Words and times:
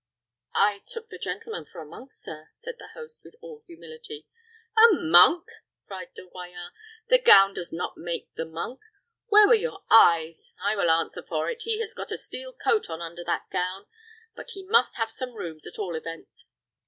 "I 0.55 0.81
took 0.87 1.09
the 1.09 1.19
gentleman 1.19 1.63
for 1.63 1.79
a 1.79 1.85
monk, 1.85 2.11
sir," 2.11 2.49
said 2.53 2.77
the 2.79 2.87
host, 2.95 3.21
with 3.23 3.35
all 3.39 3.61
humility. 3.67 4.25
"A 4.75 4.91
monk!" 4.95 5.47
cried 5.85 6.11
De 6.15 6.23
Royans. 6.25 6.71
"The 7.09 7.19
gown 7.19 7.53
does 7.53 7.71
not 7.71 7.97
make 7.97 8.33
the 8.33 8.45
monk. 8.47 8.79
Where 9.27 9.47
were 9.47 9.53
your 9.53 9.83
eyes? 9.91 10.55
I 10.59 10.75
will 10.75 10.89
answer 10.89 11.21
for 11.21 11.51
it, 11.51 11.61
he 11.65 11.77
has 11.81 11.93
got 11.93 12.09
a 12.11 12.17
steel 12.17 12.51
coat 12.51 12.89
on 12.89 12.99
under 12.99 13.23
that 13.25 13.51
gown. 13.51 13.85
But 14.35 14.49
he 14.55 14.63
must 14.63 14.95
have 14.97 15.11
some 15.11 15.35
rooms, 15.35 15.67
at 15.67 15.77
all 15.77 15.93
events." 15.93 16.47